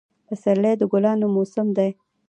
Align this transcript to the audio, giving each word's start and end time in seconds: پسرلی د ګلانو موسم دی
پسرلی 0.27 0.73
د 0.77 0.83
ګلانو 0.91 1.27
موسم 1.35 1.67
دی 1.77 1.89